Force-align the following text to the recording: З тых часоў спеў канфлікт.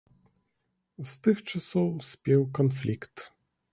З 1.09 1.13
тых 1.27 1.37
часоў 1.51 1.87
спеў 2.11 2.41
канфлікт. 2.59 3.15